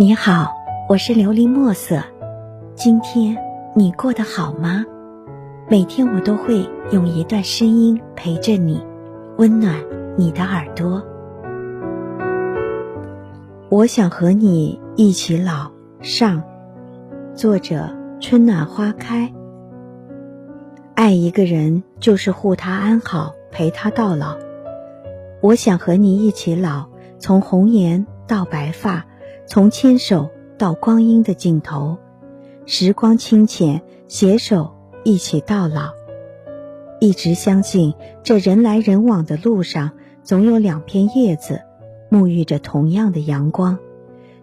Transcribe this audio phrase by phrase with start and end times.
[0.00, 0.54] 你好，
[0.88, 2.04] 我是琉璃墨色。
[2.76, 3.36] 今天
[3.74, 4.86] 你过得好吗？
[5.68, 8.80] 每天我都会用一段声音陪着你，
[9.38, 9.74] 温暖
[10.16, 11.02] 你的耳朵。
[13.70, 15.72] 我想和你一起老。
[16.00, 16.44] 上，
[17.34, 17.90] 作者：
[18.20, 19.32] 春暖花开。
[20.94, 24.36] 爱一个人就是护他安好，陪他到老。
[25.42, 26.86] 我想和你一起老，
[27.18, 29.04] 从红颜到白发。
[29.48, 31.96] 从牵手到光阴的尽头，
[32.66, 34.74] 时光清浅，携手
[35.04, 35.92] 一起到老。
[37.00, 41.62] 一直相信，这人来人往的路上，总有两片叶子，
[42.10, 43.78] 沐浴着同样的阳光；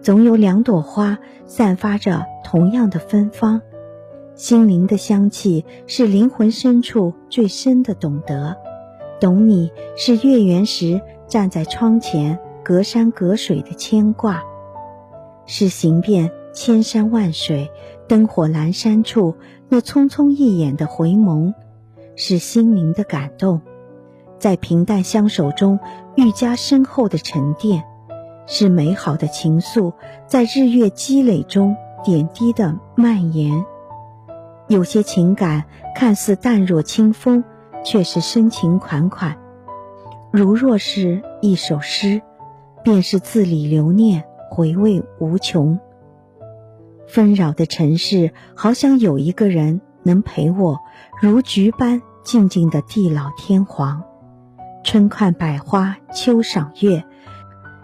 [0.00, 3.60] 总有两朵花，散发着同样的芬芳。
[4.34, 8.56] 心灵的香气，是灵魂深处最深的懂得。
[9.20, 14.42] 懂你是月圆时站在窗前，隔山隔水的牵挂。
[15.46, 17.70] 是行遍千山万水，
[18.08, 19.34] 灯火阑珊处
[19.68, 21.54] 那匆匆一眼的回眸；
[22.16, 23.60] 是心灵的感动，
[24.38, 25.78] 在平淡相守中
[26.16, 27.82] 愈加深厚的沉淀；
[28.46, 29.92] 是美好的情愫，
[30.26, 33.64] 在日月积累中点滴的蔓延。
[34.68, 37.44] 有些情感看似淡若清风，
[37.84, 39.36] 却是深情款款。
[40.32, 42.20] 如若是一首诗，
[42.82, 44.24] 便是字里留念。
[44.50, 45.78] 回味无穷。
[47.06, 50.80] 纷扰的城市，好想有一个人能陪我，
[51.20, 54.02] 如菊般静静的地老天荒。
[54.82, 57.04] 春看百花，秋赏月，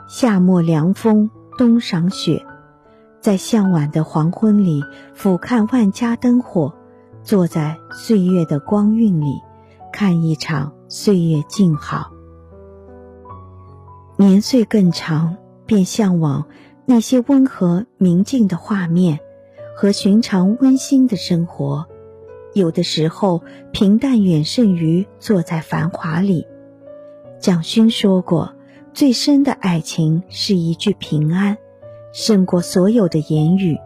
[0.09, 2.45] 夏末凉风，冬赏雪。
[3.21, 4.83] 在向晚的黄昏里，
[5.15, 6.75] 俯瞰万家灯火，
[7.23, 9.41] 坐在岁月的光晕里，
[9.93, 12.11] 看一场岁月静好。
[14.17, 15.37] 年岁更长。
[15.73, 16.49] 便向往
[16.85, 19.21] 那些温和明净的画面
[19.75, 21.87] 和寻常温馨的生活，
[22.53, 23.43] 有的时候
[23.73, 26.47] 平淡远胜于坐在繁华里。
[27.41, 28.53] 蒋勋说过
[28.93, 31.57] ：“最深的爱情是一句平安，
[32.13, 33.79] 胜过所有的言语。”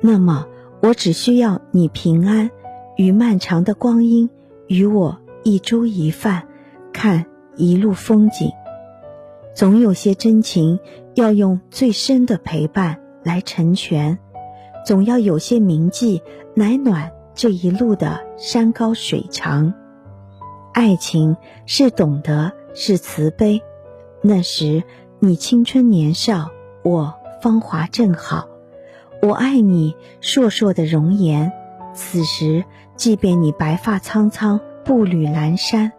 [0.00, 0.46] 那么，
[0.80, 2.48] 我只需要你平安，
[2.96, 4.30] 与漫长的光阴
[4.68, 6.46] 与我一粥一饭，
[6.92, 7.26] 看
[7.56, 8.52] 一路风景。
[9.58, 10.78] 总有些真情
[11.16, 14.20] 要用最深的陪伴来成全，
[14.86, 16.22] 总要有些铭记
[16.54, 19.74] 来暖这一路的山高水长。
[20.72, 21.36] 爱情
[21.66, 23.60] 是懂得，是慈悲。
[24.22, 24.84] 那时
[25.18, 26.50] 你青春年少，
[26.84, 28.46] 我芳华正好。
[29.20, 31.50] 我爱你硕硕的容颜，
[31.94, 32.64] 此时
[32.94, 35.90] 即便你白发苍苍，步履阑珊，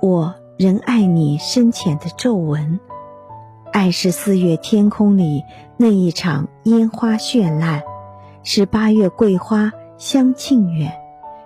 [0.00, 2.78] 我仍爱你深浅的皱纹。
[3.72, 5.44] 爱是四月天空里
[5.78, 7.82] 那一场烟花绚烂，
[8.42, 10.92] 是八月桂花香沁远，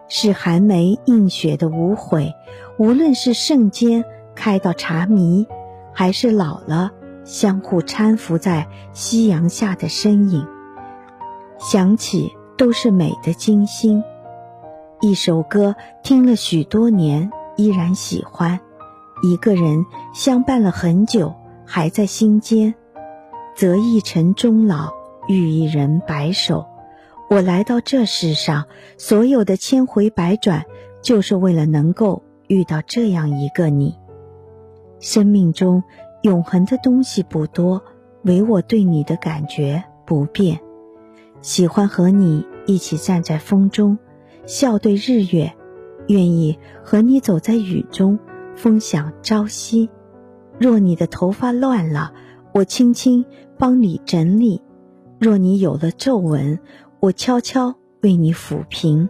[0.08, 2.34] 是寒梅映雪的无悔。
[2.80, 4.04] 无论是圣间
[4.34, 5.46] 开到荼蘼，
[5.94, 6.90] 还是老了
[7.24, 10.44] 相互搀扶在夕阳下的身影，
[11.60, 14.02] 想起都是美的精心。
[15.00, 18.58] 一首歌听了许多年，依然喜欢；
[19.22, 21.32] 一个人相伴了很久。
[21.66, 22.74] 还在心间，
[23.56, 24.92] 择一城终老，
[25.28, 26.66] 遇一人白首。
[27.28, 28.66] 我来到这世上，
[28.96, 30.64] 所有的千回百转，
[31.02, 33.96] 就是为了能够遇到这样一个你。
[35.00, 35.82] 生命中
[36.22, 37.82] 永恒的东西不多，
[38.22, 40.60] 唯我对你的感觉不变。
[41.42, 43.98] 喜欢和你一起站在风中，
[44.46, 45.52] 笑对日月，
[46.06, 48.18] 愿意和你走在雨中，
[48.54, 49.90] 风享朝夕。
[50.58, 52.12] 若你的头发乱了，
[52.52, 53.24] 我轻轻
[53.58, 54.60] 帮你整理；
[55.18, 56.58] 若你有了皱纹，
[57.00, 59.08] 我悄悄为你抚平。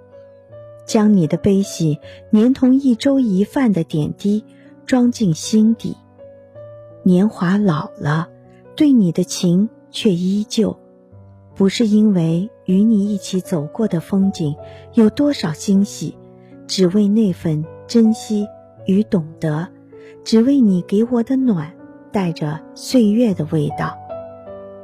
[0.86, 1.98] 将你的悲喜，
[2.30, 4.44] 连同一粥一饭的点滴，
[4.86, 5.96] 装进心底。
[7.02, 8.28] 年华老了，
[8.76, 10.76] 对你的情却依旧。
[11.54, 14.54] 不是因为与你一起走过的风景
[14.94, 16.16] 有多少欣喜，
[16.66, 18.46] 只为那份珍惜
[18.84, 19.68] 与懂得。
[20.26, 21.72] 只为你给我的暖，
[22.10, 23.96] 带着岁月的味道。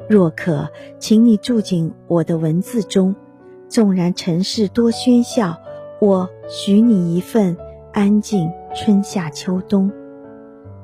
[0.09, 3.17] 若可，请你住进我的文字中。
[3.69, 5.59] 纵然尘世多喧嚣，
[6.00, 7.56] 我许你一份
[7.93, 8.49] 安静。
[8.75, 9.93] 春夏秋冬，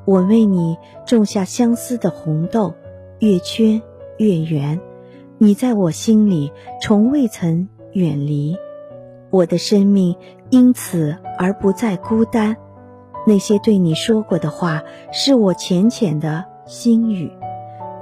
[0.04, 0.76] 我为你
[1.06, 2.74] 种下相思的红豆，
[3.20, 3.80] 越圈
[4.18, 4.78] 越圆。
[5.38, 6.52] 你在我心里
[6.82, 8.56] 从未曾远离，
[9.30, 10.16] 我的生命
[10.50, 12.56] 因此而不再孤单。
[13.28, 14.82] 那些对你说过的话，
[15.12, 17.30] 是我浅浅的心语；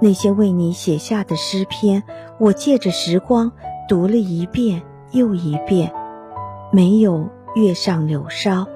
[0.00, 2.04] 那些为你写下的诗篇，
[2.38, 3.50] 我借着时光
[3.88, 4.80] 读了一遍
[5.10, 5.92] 又一遍。
[6.70, 8.68] 没有月上柳梢，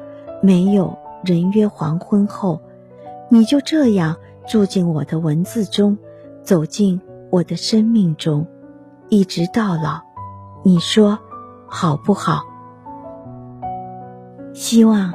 [0.43, 2.61] 没有人约黄昏后，
[3.29, 5.96] 你就这样住进我的文字中，
[6.43, 7.00] 走进
[7.31, 8.44] 我的生命中，
[9.08, 10.00] 一直到老。
[10.64, 11.17] 你说
[11.69, 12.43] 好不好？
[14.53, 15.14] 希望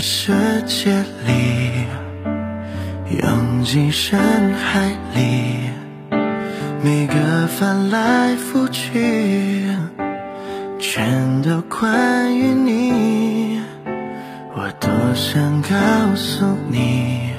[0.00, 0.32] 世
[0.66, 0.92] 界
[1.26, 1.72] 里，
[3.20, 4.18] 拥挤深
[4.54, 5.70] 海里，
[6.82, 9.64] 每个翻来覆去，
[10.78, 13.60] 全都关于你。
[14.54, 17.30] 我多想告诉你，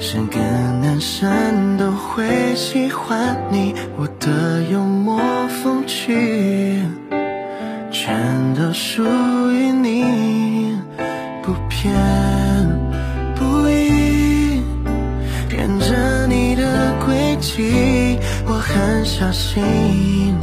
[0.00, 0.38] 是个
[0.82, 3.74] 男生都会喜欢你。
[3.96, 5.20] 我的幽默
[5.62, 6.80] 风趣，
[7.90, 9.04] 全都属
[9.52, 10.31] 于你。
[11.82, 11.92] 天
[13.34, 14.62] 不倚，
[15.50, 16.62] 跟着你的
[17.04, 20.38] 轨迹，我很小心，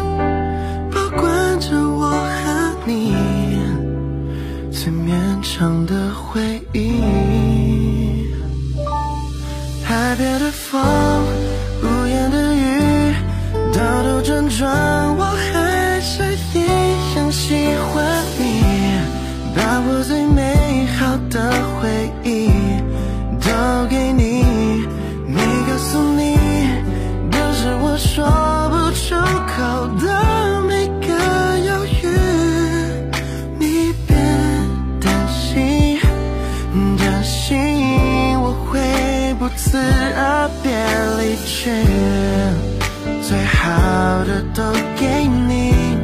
[43.21, 44.63] 最好的都
[44.97, 45.97] 给你，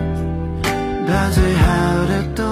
[1.08, 1.66] 把最好
[2.06, 2.44] 的都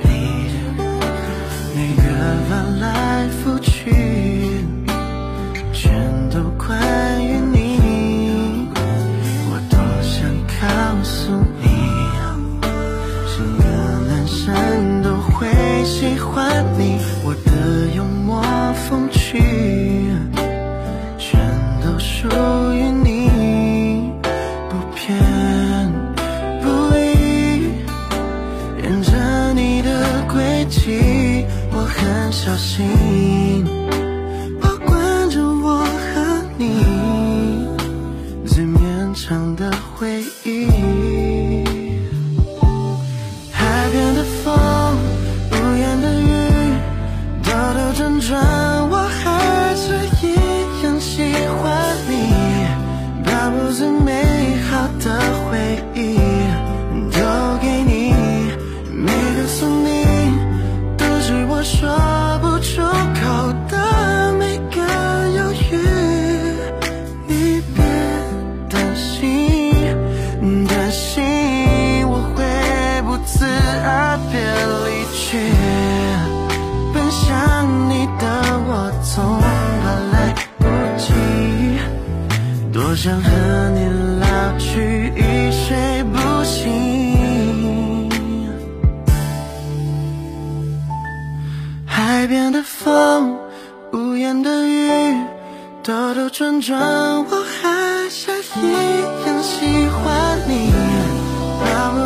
[32.44, 33.64] 小心，
[34.60, 37.68] 保管着我和你
[38.44, 40.66] 最绵长的回忆。
[43.52, 44.52] 海边的风，
[45.52, 46.26] 屋檐的雨，
[47.44, 48.42] 兜兜转转，
[48.90, 49.94] 我还是
[50.26, 50.34] 一
[50.82, 51.22] 样喜
[51.62, 52.12] 欢你，
[53.24, 54.10] 把我最美
[83.02, 83.30] 想和
[83.70, 83.84] 你
[84.20, 88.08] 老去，一睡不醒。
[91.84, 93.36] 海边的风，
[93.92, 95.16] 屋檐的雨，
[95.82, 98.30] 兜兜转转，我还是
[98.60, 98.70] 一
[99.26, 100.70] 样喜欢你。
[101.58, 101.98] 把我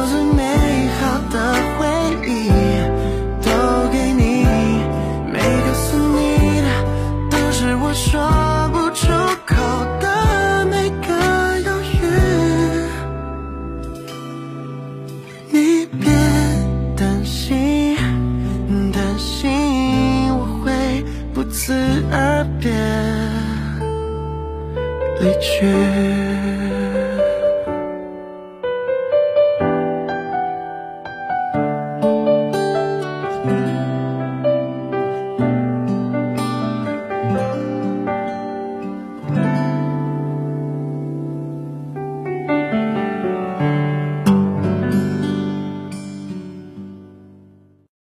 [25.59, 26.16] 去。